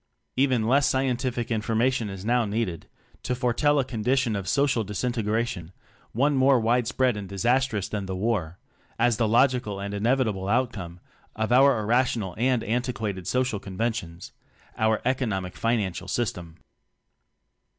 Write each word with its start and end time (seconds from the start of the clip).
Even 0.35 0.67
less 0.67 0.87
scientific 0.87 1.51
imagination 1.51 2.09
is 2.09 2.25
now 2.25 2.43
needed 2.43 2.87
to 3.21 3.35
foretell 3.35 3.77
a 3.77 3.85
condition 3.85 4.35
of 4.35 4.47
social 4.47 4.83
disintegration, 4.83 5.71
one 6.11 6.33
more 6.35 6.59
wide 6.59 6.87
spread 6.87 7.15
and 7.15 7.29
disastrous 7.29 7.87
than 7.87 8.07
the 8.07 8.15
War, 8.15 8.57
as 8.97 9.17
the 9.17 9.27
logical 9.27 9.79
and 9.79 9.93
inevitable 9.93 10.47
outcome 10.49 11.01
of 11.35 11.51
our 11.51 11.79
irrational 11.79 12.33
and 12.39 12.63
antiquated 12.63 13.27
so 13.27 13.43
cial 13.43 13.61
conventions 13.61 14.31
our 14.75 15.03
"economic 15.05 15.53
and 15.53 15.61
financial 15.61 16.07
system." 16.07 16.57